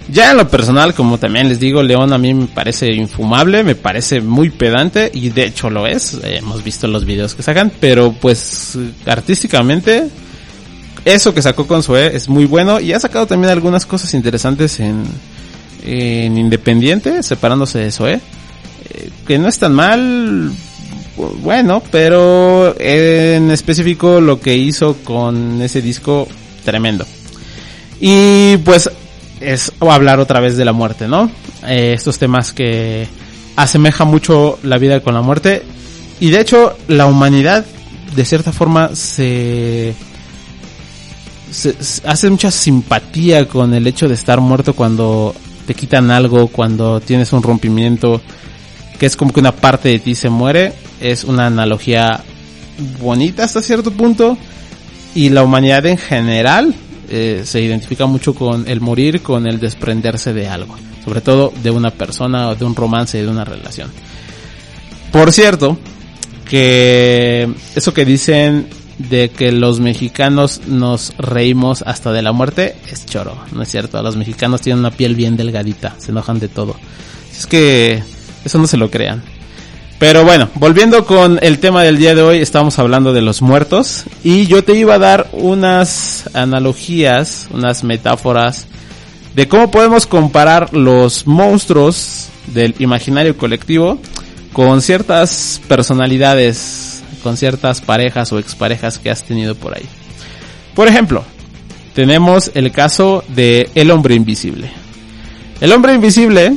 [0.08, 3.74] Ya en lo personal, como también les digo, León a mí me parece infumable, me
[3.74, 6.16] parece muy pedante y de hecho lo es.
[6.22, 10.08] Hemos visto los videos que sacan, pero pues artísticamente
[11.06, 14.80] eso que sacó con Zoe es muy bueno y ha sacado también algunas cosas interesantes
[14.80, 15.04] en,
[15.84, 18.14] en Independiente, separándose de Zoe.
[18.14, 20.50] Eh, que no es tan mal,
[21.42, 26.26] bueno, pero en específico lo que hizo con ese disco,
[26.64, 27.06] tremendo.
[28.00, 28.90] Y pues
[29.40, 31.30] es hablar otra vez de la muerte, ¿no?
[31.68, 33.06] Eh, estos temas que
[33.54, 35.62] asemeja mucho la vida con la muerte.
[36.18, 37.64] Y de hecho, la humanidad,
[38.16, 39.94] de cierta forma, se,
[41.50, 45.34] se, hace mucha simpatía con el hecho de estar muerto cuando
[45.66, 48.20] te quitan algo, cuando tienes un rompimiento,
[48.98, 50.72] que es como que una parte de ti se muere.
[51.00, 52.22] Es una analogía
[53.00, 54.36] bonita hasta cierto punto.
[55.14, 56.74] Y la humanidad en general
[57.08, 61.70] eh, se identifica mucho con el morir, con el desprenderse de algo, sobre todo de
[61.70, 63.90] una persona de un romance, de una relación.
[65.10, 65.78] Por cierto,
[66.48, 73.06] que eso que dicen de que los mexicanos nos reímos hasta de la muerte es
[73.06, 74.02] choro, no es cierto.
[74.02, 76.76] Los mexicanos tienen una piel bien delgadita, se enojan de todo.
[77.36, 78.02] Es que
[78.44, 79.22] eso no se lo crean.
[79.98, 84.04] Pero bueno, volviendo con el tema del día de hoy, estamos hablando de los muertos
[84.22, 88.66] y yo te iba a dar unas analogías, unas metáforas
[89.34, 93.98] de cómo podemos comparar los monstruos del imaginario colectivo
[94.52, 96.95] con ciertas personalidades,
[97.26, 99.84] con ciertas parejas o exparejas que has tenido por ahí.
[100.76, 101.24] Por ejemplo,
[101.92, 104.70] tenemos el caso de El hombre invisible.
[105.60, 106.56] El hombre invisible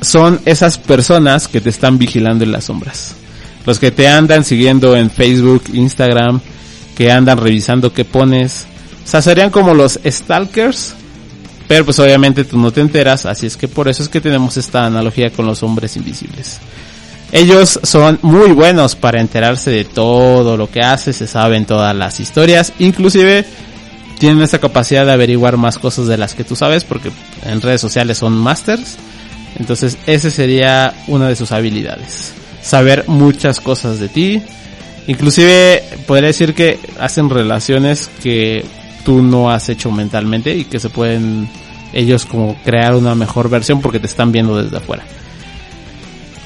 [0.00, 3.14] son esas personas que te están vigilando en las sombras.
[3.66, 6.40] Los que te andan siguiendo en Facebook, Instagram,
[6.96, 8.64] que andan revisando qué pones.
[9.04, 10.94] O sea, serían como los stalkers,
[11.68, 14.56] pero pues obviamente tú no te enteras, así es que por eso es que tenemos
[14.56, 16.58] esta analogía con los hombres invisibles.
[17.32, 22.18] Ellos son muy buenos para enterarse de todo lo que haces, se saben todas las
[22.18, 23.44] historias, inclusive
[24.20, 27.10] tienen esta capacidad de averiguar más cosas de las que tú sabes porque
[27.44, 28.98] en redes sociales son masters.
[29.58, 32.32] Entonces, ese sería una de sus habilidades.
[32.62, 34.42] Saber muchas cosas de ti.
[35.06, 38.64] Inclusive, podría decir que hacen relaciones que
[39.04, 41.48] tú no has hecho mentalmente y que se pueden
[41.94, 45.02] ellos como crear una mejor versión porque te están viendo desde afuera.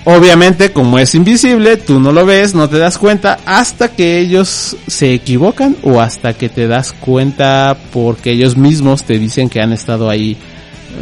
[0.07, 4.77] Obviamente, como es invisible, tú no lo ves, no te das cuenta hasta que ellos
[4.87, 9.73] se equivocan o hasta que te das cuenta porque ellos mismos te dicen que han
[9.73, 10.37] estado ahí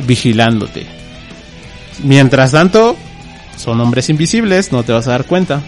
[0.07, 0.87] vigilándote.
[2.05, 2.97] Mientras tanto,
[3.57, 5.62] son hombres invisibles, no te vas a dar cuenta.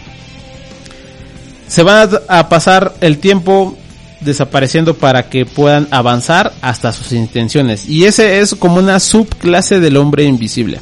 [1.67, 3.77] Se van a pasar el tiempo
[4.21, 7.89] desapareciendo para que puedan avanzar hasta sus intenciones.
[7.89, 10.81] Y ese es como una subclase del hombre invisible.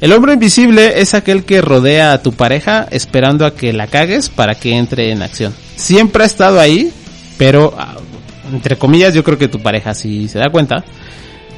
[0.00, 4.28] El hombre invisible es aquel que rodea a tu pareja esperando a que la cagues
[4.28, 5.54] para que entre en acción.
[5.76, 6.92] Siempre ha estado ahí,
[7.38, 7.74] pero
[8.52, 10.84] entre comillas yo creo que tu pareja sí se da cuenta.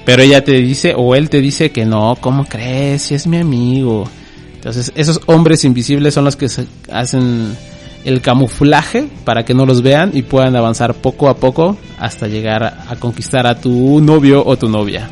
[0.05, 3.03] Pero ella te dice o él te dice que no, ¿cómo crees?
[3.03, 4.09] Si es mi amigo.
[4.55, 6.47] Entonces esos hombres invisibles son los que
[6.93, 7.57] hacen
[8.05, 12.63] el camuflaje para que no los vean y puedan avanzar poco a poco hasta llegar
[12.63, 15.11] a conquistar a tu novio o tu novia.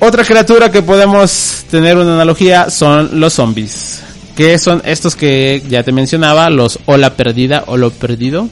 [0.00, 4.02] Otra criatura que podemos tener una analogía son los zombies.
[4.36, 8.48] Que son estos que ya te mencionaba, los o la perdida o lo perdido.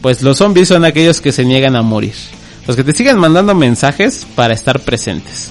[0.00, 2.14] Pues los zombies son aquellos que se niegan a morir.
[2.66, 5.50] Los que te siguen mandando mensajes para estar presentes.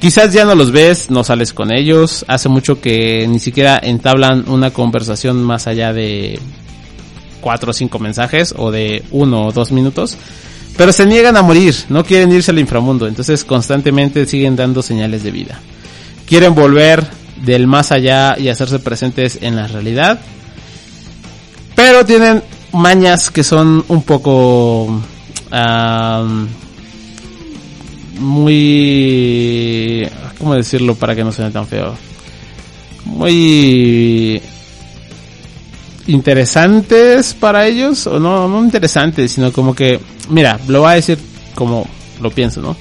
[0.00, 2.24] Quizás ya no los ves, no sales con ellos.
[2.26, 6.40] Hace mucho que ni siquiera entablan una conversación más allá de
[7.40, 10.16] cuatro o cinco mensajes o de uno o dos minutos.
[10.76, 15.22] Pero se niegan a morir, no quieren irse al inframundo, entonces constantemente siguen dando señales
[15.22, 15.60] de vida.
[16.26, 17.06] Quieren volver
[17.44, 20.20] del más allá y hacerse presentes en la realidad.
[21.74, 22.42] Pero tienen
[22.72, 25.02] mañas que son un poco...
[28.18, 30.08] Muy...
[30.38, 31.94] ¿Cómo decirlo para que no suene tan feo?
[33.04, 34.40] Muy
[36.06, 41.18] interesantes para ellos, o no, no interesantes, sino como que, mira, lo voy a decir
[41.54, 41.86] como
[42.20, 42.76] lo pienso, ¿no?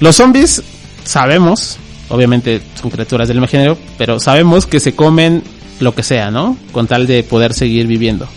[0.00, 0.62] Los zombies,
[1.04, 5.42] sabemos, obviamente son criaturas del imaginario, pero sabemos que se comen
[5.80, 6.56] lo que sea, ¿no?
[6.72, 8.28] Con tal de poder seguir viviendo.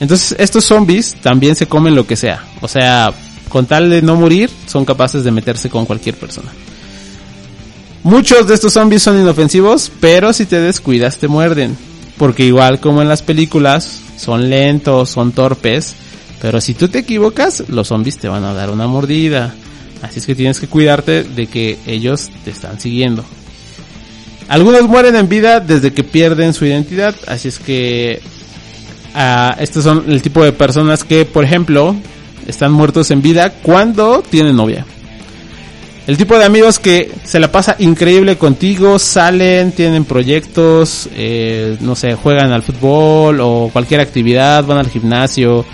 [0.00, 2.44] Entonces, estos zombies también se comen lo que sea.
[2.60, 3.12] O sea,
[3.48, 6.50] con tal de no morir, son capaces de meterse con cualquier persona.
[8.02, 11.76] Muchos de estos zombies son inofensivos, pero si te descuidas te muerden.
[12.22, 15.96] Porque igual como en las películas, son lentos, son torpes,
[16.40, 19.52] pero si tú te equivocas, los zombies te van a dar una mordida.
[20.02, 23.24] Así es que tienes que cuidarte de que ellos te están siguiendo.
[24.46, 28.20] Algunos mueren en vida desde que pierden su identidad, así es que
[29.16, 31.96] ah, estos son el tipo de personas que, por ejemplo,
[32.46, 34.86] están muertos en vida cuando tienen novia.
[36.06, 41.94] El tipo de amigos que se la pasa increíble contigo, salen, tienen proyectos, eh, no
[41.94, 45.64] sé, juegan al fútbol o cualquier actividad, van al gimnasio,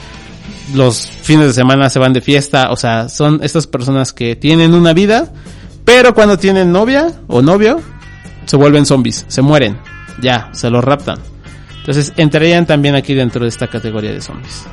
[0.74, 4.74] los fines de semana se van de fiesta, o sea, son estas personas que tienen
[4.74, 5.33] una vida,
[5.87, 7.81] pero cuando tienen novia o novio,
[8.45, 9.79] se vuelven zombies, se mueren,
[10.20, 11.18] ya, se los raptan.
[11.79, 14.64] Entonces entrarían también aquí dentro de esta categoría de zombies.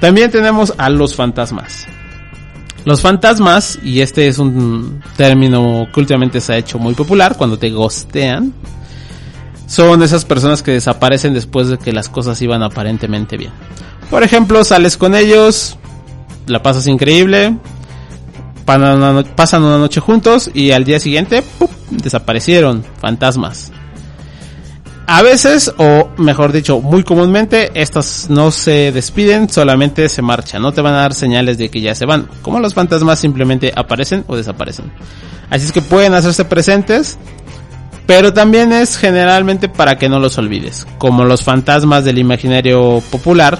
[0.00, 1.88] También tenemos a los fantasmas.
[2.88, 7.58] Los fantasmas, y este es un término que últimamente se ha hecho muy popular, cuando
[7.58, 8.54] te gostean,
[9.66, 13.52] son esas personas que desaparecen después de que las cosas iban aparentemente bien.
[14.08, 15.76] Por ejemplo, sales con ellos,
[16.46, 17.58] la pasas increíble,
[18.64, 21.44] pasan una noche juntos y al día siguiente
[21.90, 23.70] desaparecieron fantasmas.
[25.10, 30.60] A veces, o mejor dicho, muy comúnmente, estas no se despiden, solamente se marchan.
[30.60, 32.28] No te van a dar señales de que ya se van.
[32.42, 34.92] Como los fantasmas simplemente aparecen o desaparecen.
[35.48, 37.16] Así es que pueden hacerse presentes,
[38.06, 40.86] pero también es generalmente para que no los olvides.
[40.98, 43.58] Como los fantasmas del imaginario popular,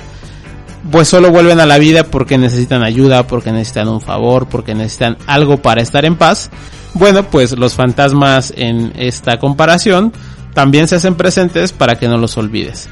[0.93, 5.17] pues solo vuelven a la vida porque necesitan ayuda, porque necesitan un favor, porque necesitan
[5.27, 6.51] algo para estar en paz.
[6.93, 10.13] Bueno, pues los fantasmas en esta comparación
[10.59, 12.89] también se hacen presentes para que no los olvides.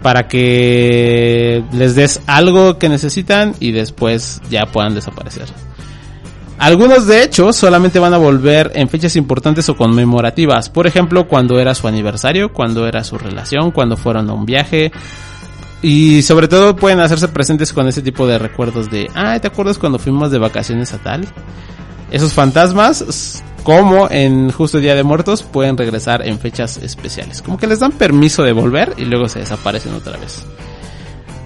[0.00, 5.44] Para que les des algo que necesitan y después ya puedan desaparecer.
[6.56, 10.70] Algunos de hecho solamente van a volver en fechas importantes o conmemorativas.
[10.70, 14.90] Por ejemplo, cuando era su aniversario, cuando era su relación, cuando fueron a un viaje.
[15.82, 19.76] Y sobre todo pueden hacerse presentes con ese tipo de recuerdos de, ah, ¿te acuerdas
[19.76, 21.28] cuando fuimos de vacaciones a tal?
[22.10, 27.42] Esos fantasmas como en justo Día de Muertos pueden regresar en fechas especiales.
[27.42, 30.44] Como que les dan permiso de volver y luego se desaparecen otra vez.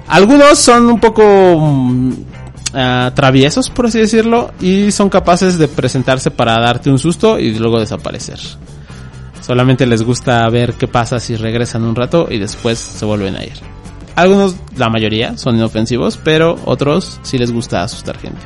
[0.07, 1.23] Algunos son un poco
[1.59, 2.13] mm,
[2.75, 7.59] ah, traviesos, por así decirlo, y son capaces de presentarse para darte un susto y
[7.59, 8.39] luego desaparecer.
[9.41, 13.45] Solamente les gusta ver qué pasa si regresan un rato y después se vuelven a
[13.45, 13.55] ir.
[14.17, 18.41] Algunos, la mayoría, son inofensivos, pero otros sí les gusta asustar gente.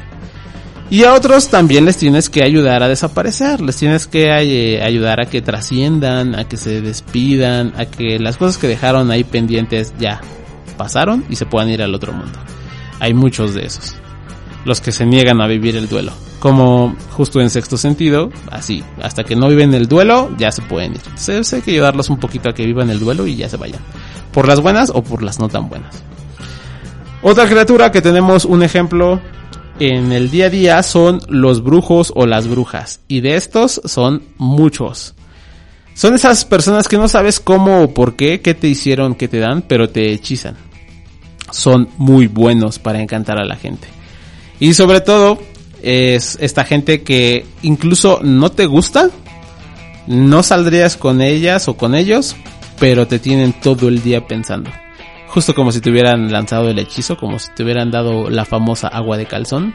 [0.90, 5.20] Y a otros también les tienes que ayudar a desaparecer, les tienes que eh, ayudar
[5.20, 9.92] a que trasciendan, a que se despidan, a que las cosas que dejaron ahí pendientes
[9.98, 10.22] ya
[10.78, 12.38] pasaron y se puedan ir al otro mundo.
[13.00, 13.96] Hay muchos de esos.
[14.64, 16.12] Los que se niegan a vivir el duelo.
[16.38, 20.92] Como justo en sexto sentido, así, hasta que no viven el duelo, ya se pueden
[20.92, 21.00] ir.
[21.04, 23.80] Entonces hay que ayudarlos un poquito a que vivan el duelo y ya se vayan.
[24.32, 26.02] Por las buenas o por las no tan buenas.
[27.20, 29.20] Otra criatura que tenemos un ejemplo
[29.80, 33.00] en el día a día son los brujos o las brujas.
[33.08, 35.14] Y de estos son muchos.
[35.94, 39.38] Son esas personas que no sabes cómo o por qué, qué te hicieron, qué te
[39.38, 40.56] dan, pero te hechizan.
[41.50, 43.88] Son muy buenos para encantar a la gente.
[44.60, 45.40] Y sobre todo,
[45.82, 49.10] es esta gente que incluso no te gusta,
[50.06, 52.36] no saldrías con ellas o con ellos,
[52.78, 54.70] pero te tienen todo el día pensando
[55.28, 58.88] justo como si te hubieran lanzado el hechizo, como si te hubieran dado la famosa
[58.88, 59.74] agua de calzón.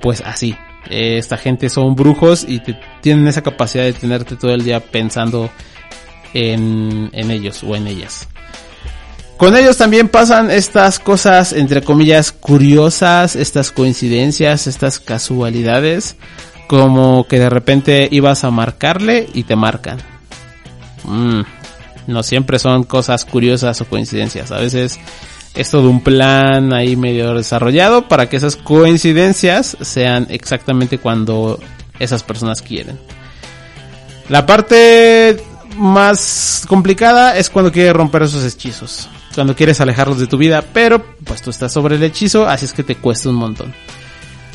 [0.00, 0.56] Pues así,
[0.90, 2.60] esta gente son brujos y
[3.00, 5.50] tienen esa capacidad de tenerte todo el día pensando
[6.34, 8.28] en, en ellos o en ellas.
[9.36, 16.16] Con ellos también pasan estas cosas, entre comillas, curiosas, estas coincidencias, estas casualidades,
[16.68, 19.98] como que de repente ibas a marcarle y te marcan.
[21.04, 21.40] Mm,
[22.06, 24.52] no siempre son cosas curiosas o coincidencias.
[24.52, 24.98] A veces
[25.54, 31.60] es todo un plan ahí medio desarrollado para que esas coincidencias sean exactamente cuando
[31.98, 32.98] esas personas quieren.
[34.28, 35.42] La parte
[35.76, 39.08] más complicada es cuando quieres romper esos hechizos.
[39.34, 42.72] Cuando quieres alejarlos de tu vida, pero pues tú estás sobre el hechizo, así es
[42.72, 43.74] que te cuesta un montón.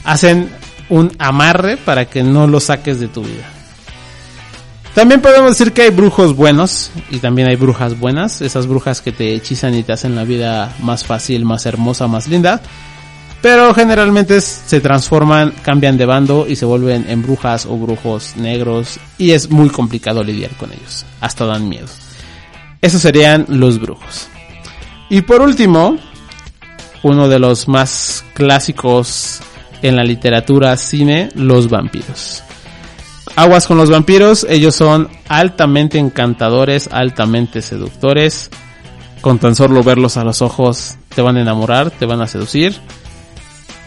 [0.04, 0.50] Hacen
[0.90, 3.57] un amarre para que no lo saques de tu vida.
[4.98, 9.12] También podemos decir que hay brujos buenos y también hay brujas buenas, esas brujas que
[9.12, 12.64] te hechizan y te hacen la vida más fácil, más hermosa, más linda.
[13.44, 19.00] Pero generalmente se transforman, cambian de bando y se vuelven en brujas o brujos negros
[19.20, 21.06] y es muy complicado lidiar con ellos.
[21.22, 21.86] Hasta dan miedo.
[22.82, 24.28] Esos serían los brujos.
[25.12, 26.00] Y por último,
[27.04, 29.42] uno de los más clásicos
[29.84, 32.42] en la literatura cine, los vampiros.
[33.38, 38.50] Aguas con los vampiros, ellos son altamente encantadores, altamente seductores.
[39.22, 42.76] Con tan solo verlos a los ojos te van a enamorar, te van a seducir.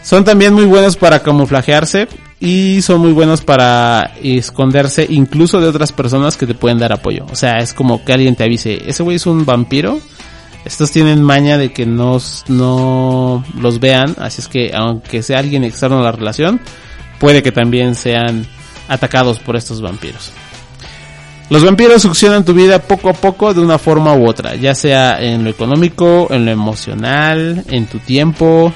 [0.03, 2.07] Son también muy buenos para camuflajearse
[2.39, 7.25] y son muy buenos para esconderse incluso de otras personas que te pueden dar apoyo.
[7.29, 9.99] O sea, es como que alguien te avise, ese güey es un vampiro.
[10.63, 15.65] Estos tienen maña de que no, no los vean, así es que aunque sea alguien
[15.65, 16.61] externo a la relación,
[17.19, 18.47] puede que también sean
[18.91, 20.31] atacados por estos vampiros.
[21.49, 25.21] Los vampiros succionan tu vida poco a poco de una forma u otra, ya sea
[25.21, 28.73] en lo económico, en lo emocional, en tu tiempo,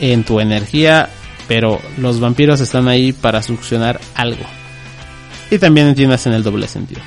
[0.00, 1.10] en tu energía,
[1.48, 4.44] pero los vampiros están ahí para succionar algo.
[5.50, 7.02] Y también entiendas en el doble sentido.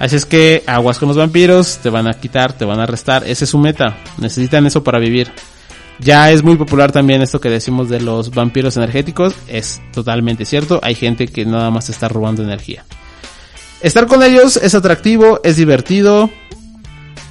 [0.00, 3.22] Así es que aguas con los vampiros, te van a quitar, te van a restar,
[3.24, 5.30] ese es su meta, necesitan eso para vivir.
[6.00, 10.80] Ya es muy popular también esto que decimos de los vampiros energéticos, es totalmente cierto,
[10.82, 12.84] hay gente que nada más está robando energía.
[13.80, 16.30] Estar con ellos es atractivo, es divertido,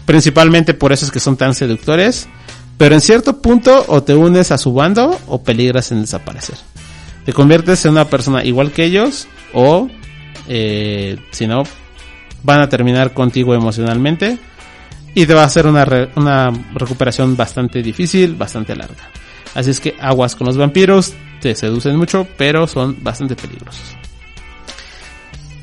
[0.06, 2.28] principalmente por eso es que son tan seductores,
[2.78, 6.56] pero en cierto punto o te unes a su bando o peligras en desaparecer.
[7.26, 9.90] Te conviertes en una persona igual que ellos o
[10.48, 11.64] eh, si no
[12.44, 14.38] van a terminar contigo emocionalmente
[15.16, 19.10] y te va a hacer una, una recuperación bastante difícil, bastante larga.
[19.54, 23.96] Así es que aguas con los vampiros, te seducen mucho, pero son bastante peligrosos.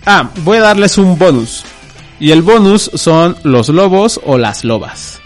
[0.06, 1.64] Ah, voy a darles un bonus.
[2.18, 5.20] Y el bonus son los lobos o las lobas.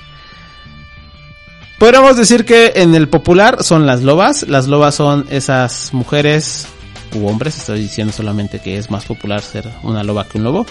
[1.78, 4.48] Podríamos decir que en el popular son las lobas.
[4.48, 6.66] Las lobas son esas mujeres
[7.14, 7.58] u hombres.
[7.58, 10.66] Estoy diciendo solamente que es más popular ser una loba que un lobo.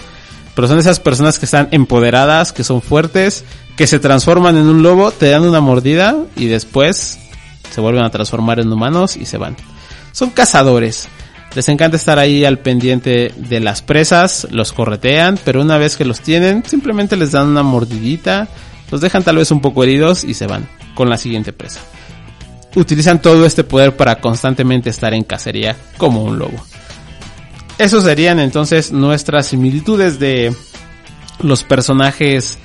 [0.54, 3.44] Pero son esas personas que están empoderadas, que son fuertes,
[3.76, 7.18] que se transforman en un lobo, te dan una mordida y después
[7.70, 9.56] se vuelven a transformar en humanos y se van.
[10.12, 11.08] Son cazadores.
[11.54, 16.04] Les encanta estar ahí al pendiente de las presas, los corretean, pero una vez que
[16.04, 18.48] los tienen, simplemente les dan una mordidita,
[18.90, 21.80] los dejan tal vez un poco heridos y se van con la siguiente presa.
[22.76, 26.64] Utilizan todo este poder para constantemente estar en cacería como un lobo.
[27.78, 30.54] Esos serían entonces nuestras similitudes de
[31.40, 32.58] los personajes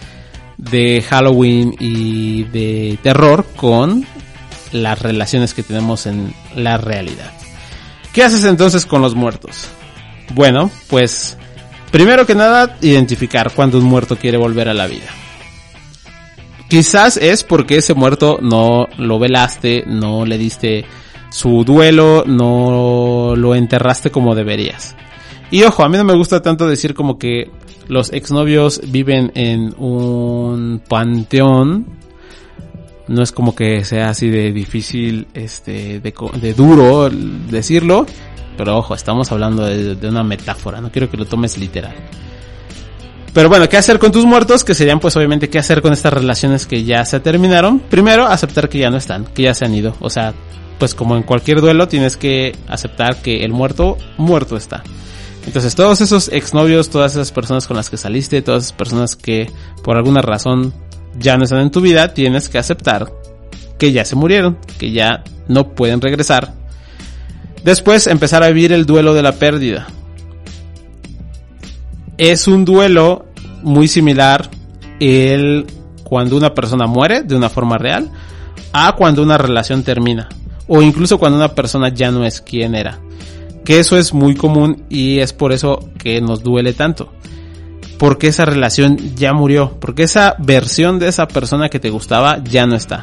[0.58, 4.06] de Halloween y de terror con
[4.72, 7.32] las relaciones que tenemos en la realidad.
[8.14, 9.68] ¿Qué haces entonces con los muertos?
[10.36, 11.38] Bueno, pues
[11.92, 15.10] primero que nada identificar cuando un muerto quiere volver a la vida.
[16.68, 20.86] Quizás es porque ese muerto no lo velaste, no le diste
[21.30, 24.96] su duelo, no lo enterraste como deberías.
[25.52, 27.50] Y ojo, a mí no me gusta tanto decir como que
[27.88, 31.88] los exnovios viven en un panteón.
[33.08, 38.06] No es como que sea así de difícil, este, de, duro decirlo.
[38.56, 41.96] Pero ojo, estamos hablando de, de una metáfora, no quiero que lo tomes literal.
[43.34, 44.64] Pero bueno, ¿qué hacer con tus muertos?
[44.64, 47.80] Que serían pues obviamente qué hacer con estas relaciones que ya se terminaron.
[47.80, 49.96] Primero, aceptar que ya no están, que ya se han ido.
[50.00, 50.34] O sea,
[50.80, 54.82] pues como en cualquier duelo tienes que aceptar que el muerto, muerto está.
[55.46, 59.52] Entonces todos esos exnovios, todas esas personas con las que saliste, todas esas personas que
[59.84, 60.74] por alguna razón
[61.18, 63.12] ya no están en tu vida, tienes que aceptar
[63.78, 66.54] que ya se murieron, que ya no pueden regresar.
[67.64, 69.88] Después empezar a vivir el duelo de la pérdida.
[72.18, 73.26] Es un duelo
[73.64, 74.50] muy similar
[75.00, 75.68] el
[76.04, 78.10] cuando una persona muere de una forma real
[78.72, 80.30] a cuando una relación termina
[80.70, 83.00] o incluso cuando una persona ya no es quien era.
[83.66, 87.12] Que eso es muy común y es por eso que nos duele tanto.
[87.98, 92.66] Porque esa relación ya murió, porque esa versión de esa persona que te gustaba ya
[92.66, 93.02] no está.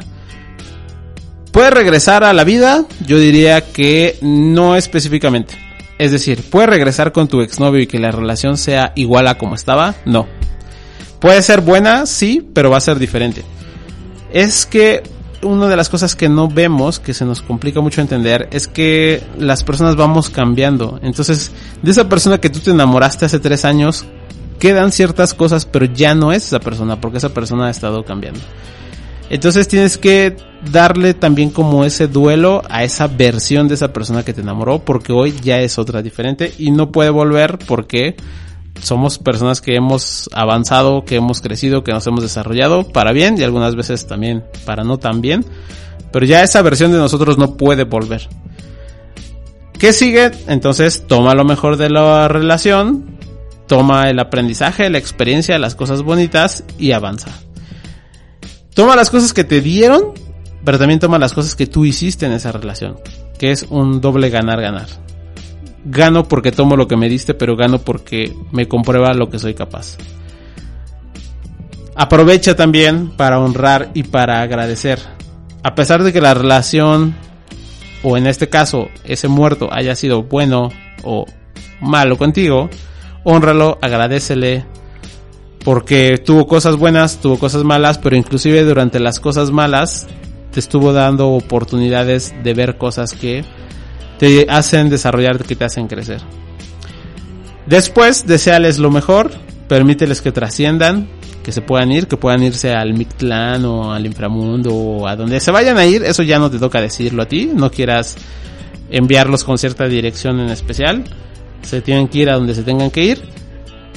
[1.51, 2.85] ¿Puede regresar a la vida?
[3.05, 5.55] Yo diría que no específicamente.
[5.99, 9.55] Es decir, ¿puede regresar con tu exnovio y que la relación sea igual a como
[9.55, 9.95] estaba?
[10.05, 10.27] No.
[11.19, 12.05] ¿Puede ser buena?
[12.05, 13.43] Sí, pero va a ser diferente.
[14.31, 15.03] Es que
[15.41, 19.23] una de las cosas que no vemos, que se nos complica mucho entender, es que
[19.37, 20.99] las personas vamos cambiando.
[21.03, 24.05] Entonces, de esa persona que tú te enamoraste hace tres años,
[24.59, 28.41] quedan ciertas cosas, pero ya no es esa persona, porque esa persona ha estado cambiando.
[29.29, 30.37] Entonces tienes que
[30.71, 35.11] darle también como ese duelo a esa versión de esa persona que te enamoró, porque
[35.11, 38.15] hoy ya es otra diferente y no puede volver porque
[38.81, 43.43] somos personas que hemos avanzado, que hemos crecido, que nos hemos desarrollado para bien y
[43.43, 45.45] algunas veces también para no tan bien.
[46.11, 48.27] Pero ya esa versión de nosotros no puede volver.
[49.77, 50.31] ¿Qué sigue?
[50.47, 53.17] Entonces toma lo mejor de la relación,
[53.67, 57.29] toma el aprendizaje, la experiencia, las cosas bonitas y avanza.
[58.73, 60.13] Toma las cosas que te dieron,
[60.63, 62.97] pero también toma las cosas que tú hiciste en esa relación,
[63.37, 64.87] que es un doble ganar-ganar.
[65.89, 69.53] Gano porque tomo lo que me diste, pero gano porque me comprueba lo que soy
[69.53, 69.97] capaz.
[71.95, 74.99] Aprovecha también para honrar y para agradecer.
[75.63, 77.15] A pesar de que la relación,
[78.03, 80.69] o en este caso, ese muerto haya sido bueno
[81.03, 81.25] o
[81.79, 82.69] malo contigo,
[83.23, 84.65] honralo, agradecele,
[85.63, 90.05] porque tuvo cosas buenas, tuvo cosas malas, pero inclusive durante las cosas malas
[90.51, 93.43] te estuvo dando oportunidades de ver cosas que
[94.19, 96.21] te hacen desarrollar, que te hacen crecer.
[97.65, 99.31] Después, deseales lo mejor,
[99.67, 101.07] permíteles que trasciendan,
[101.43, 105.39] que se puedan ir, que puedan irse al Mictlán o al inframundo o a donde
[105.39, 108.17] se vayan a ir, eso ya no te toca decirlo a ti, no quieras
[108.89, 111.03] enviarlos con cierta dirección en especial,
[111.61, 113.21] se tienen que ir a donde se tengan que ir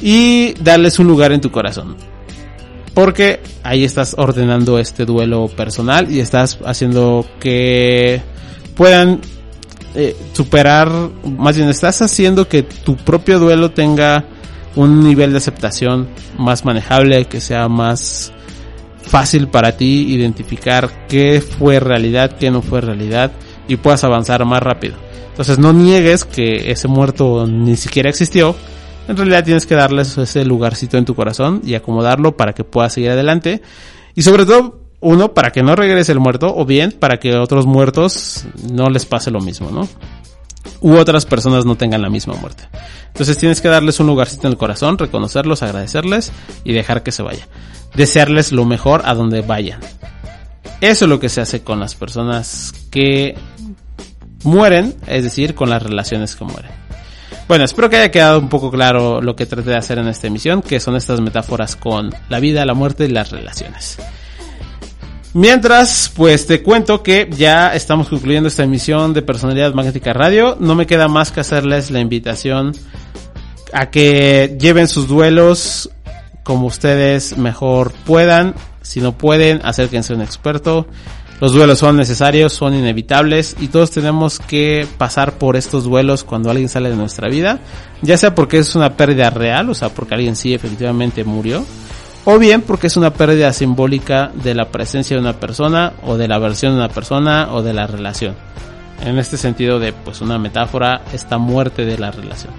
[0.00, 1.96] y darles un lugar en tu corazón.
[2.94, 8.20] Porque ahí estás ordenando este duelo personal y estás haciendo que
[8.74, 9.20] puedan
[9.94, 10.88] eh, superar,
[11.24, 14.24] más bien estás haciendo que tu propio duelo tenga
[14.76, 18.32] un nivel de aceptación más manejable, que sea más
[19.02, 23.32] fácil para ti identificar qué fue realidad, qué no fue realidad
[23.66, 24.94] y puedas avanzar más rápido.
[25.30, 28.54] Entonces no niegues que ese muerto ni siquiera existió.
[29.08, 32.92] En realidad tienes que darles ese lugarcito en tu corazón y acomodarlo para que puedas
[32.92, 33.62] seguir adelante.
[34.14, 37.66] Y sobre todo, uno, para que no regrese el muerto o bien para que otros
[37.66, 39.88] muertos no les pase lo mismo, ¿no?
[40.80, 42.64] u otras personas no tengan la misma muerte.
[43.08, 46.32] Entonces tienes que darles un lugarcito en el corazón, reconocerlos, agradecerles
[46.64, 47.46] y dejar que se vaya.
[47.94, 49.80] Desearles lo mejor a donde vayan.
[50.80, 53.36] Eso es lo que se hace con las personas que
[54.44, 56.70] mueren, es decir, con las relaciones que mueren.
[57.48, 60.28] Bueno, espero que haya quedado un poco claro lo que traté de hacer en esta
[60.28, 63.98] emisión, que son estas metáforas con la vida, la muerte y las relaciones.
[65.32, 70.56] Mientras, pues te cuento que ya estamos concluyendo esta emisión de Personalidad Magnética Radio.
[70.58, 72.72] No me queda más que hacerles la invitación
[73.72, 75.90] a que lleven sus duelos
[76.42, 78.56] como ustedes mejor puedan.
[78.82, 80.88] Si no pueden, acérquense a un experto.
[81.40, 86.50] Los duelos son necesarios, son inevitables y todos tenemos que pasar por estos duelos cuando
[86.50, 87.60] alguien sale de nuestra vida.
[88.02, 91.64] Ya sea porque es una pérdida real, o sea, porque alguien sí efectivamente murió
[92.24, 96.28] o bien porque es una pérdida simbólica de la presencia de una persona o de
[96.28, 98.34] la versión de una persona o de la relación.
[99.04, 102.52] En este sentido de pues una metáfora, esta muerte de la relación.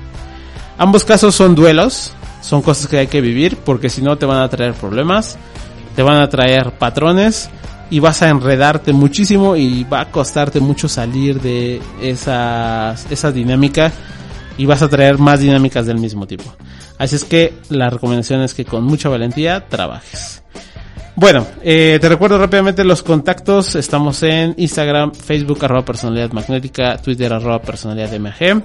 [0.77, 4.39] Ambos casos son duelos, son cosas que hay que vivir porque si no te van
[4.39, 5.37] a traer problemas,
[5.95, 7.49] te van a traer patrones
[7.91, 13.91] y vas a enredarte muchísimo y va a costarte mucho salir de esa, esa dinámica
[14.57, 16.53] y vas a traer más dinámicas del mismo tipo.
[16.97, 20.43] Así es que la recomendación es que con mucha valentía trabajes.
[21.15, 23.75] Bueno, eh, te recuerdo rápidamente los contactos.
[23.75, 28.63] Estamos en Instagram, Facebook, arroba personalidad magnética, Twitter, arroba personalidad MG.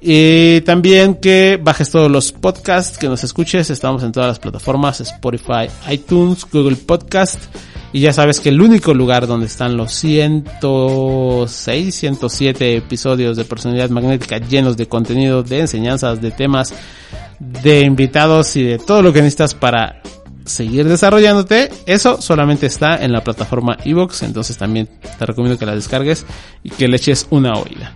[0.00, 3.70] Y también que bajes todos los podcasts, que nos escuches.
[3.70, 7.38] Estamos en todas las plataformas, Spotify, iTunes, Google Podcast.
[7.94, 13.88] Y ya sabes que el único lugar donde están los 106, 107 episodios de personalidad
[13.88, 16.74] magnética llenos de contenido, de enseñanzas, de temas,
[17.38, 20.02] de invitados y de todo lo que necesitas para
[20.44, 25.76] seguir desarrollándote, eso solamente está en la plataforma Evox, entonces también te recomiendo que la
[25.76, 26.26] descargues
[26.64, 27.92] y que le eches una oída.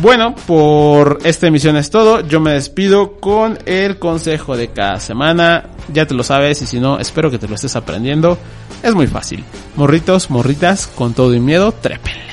[0.00, 2.20] Bueno, por esta emisión es todo.
[2.20, 5.70] Yo me despido con el consejo de cada semana.
[5.92, 8.38] Ya te lo sabes y si no, espero que te lo estés aprendiendo.
[8.82, 9.44] Es muy fácil.
[9.76, 12.30] Morritos, morritas, con todo y miedo, trépenle.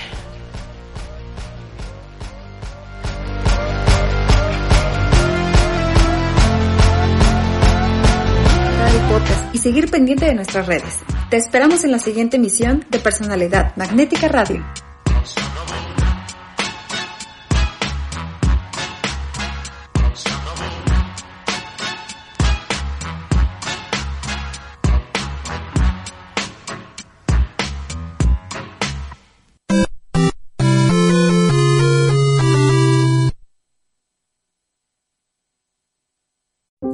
[9.54, 11.00] y seguir pendiente de nuestras redes.
[11.30, 14.64] Te esperamos en la siguiente emisión de Personalidad Magnética Radio.